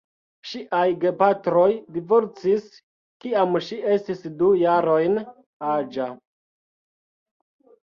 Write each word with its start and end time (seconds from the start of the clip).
Ŝiaj 0.51 0.85
gepatroj 1.03 1.65
divorcis, 1.97 2.65
kiam 3.25 3.55
ŝi 3.67 3.79
estis 3.97 4.25
du 4.41 4.51
jarojn 4.63 5.23
aĝa. 5.77 6.11